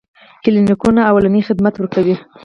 کلینیکونه 0.43 1.01
لومړني 1.07 1.41
خدمات 1.47 1.75
ورکوي 1.77 2.15